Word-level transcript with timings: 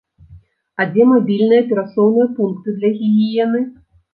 А 0.79 0.87
дзе 0.93 1.03
мабільныя 1.11 1.67
перасоўныя 1.73 2.27
пункты 2.39 2.77
для 2.81 2.89
гігіены? 2.99 3.65